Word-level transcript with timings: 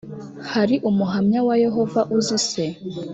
hari 0.53 0.75
umuhamya 0.89 1.39
wa 1.47 1.55
yehova 1.63 2.01
uzise? 2.17 2.63